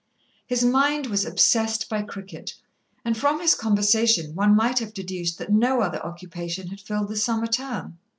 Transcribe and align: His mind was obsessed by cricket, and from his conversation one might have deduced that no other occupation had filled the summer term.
His 0.47 0.65
mind 0.65 1.05
was 1.05 1.25
obsessed 1.25 1.87
by 1.87 2.01
cricket, 2.01 2.55
and 3.05 3.15
from 3.15 3.39
his 3.39 3.53
conversation 3.53 4.33
one 4.33 4.55
might 4.55 4.79
have 4.79 4.95
deduced 4.95 5.37
that 5.37 5.51
no 5.53 5.81
other 5.81 6.03
occupation 6.03 6.69
had 6.69 6.81
filled 6.81 7.09
the 7.09 7.15
summer 7.15 7.45
term. 7.45 7.99